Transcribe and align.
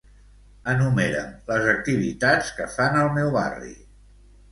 Enumera'm 0.71 1.35
les 1.49 1.67
activitats 1.73 2.49
que 2.61 2.67
fan 2.77 2.97
al 3.03 3.11
meu 3.19 3.29
barri. 3.37 3.75